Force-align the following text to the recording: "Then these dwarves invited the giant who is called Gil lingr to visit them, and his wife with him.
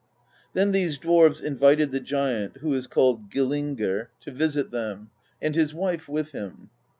"Then 0.53 0.71
these 0.71 0.97
dwarves 0.97 1.43
invited 1.43 1.91
the 1.91 1.99
giant 1.99 2.57
who 2.57 2.73
is 2.73 2.87
called 2.87 3.29
Gil 3.29 3.47
lingr 3.49 4.07
to 4.21 4.31
visit 4.31 4.71
them, 4.71 5.11
and 5.39 5.53
his 5.53 5.75
wife 5.75 6.09
with 6.09 6.31
him. 6.31 6.71